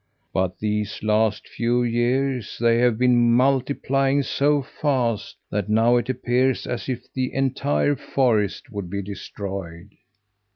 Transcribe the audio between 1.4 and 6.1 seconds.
few years they have been multiplying so fast that now it